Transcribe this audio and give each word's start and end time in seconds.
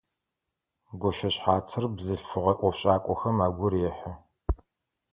Гощэшъхьацыр 1.01 1.83
бзылъфыгъэ 1.95 2.53
ӏофшӏакӏохэм 2.59 3.37
агу 3.45 3.67
рехьы. 3.71 4.11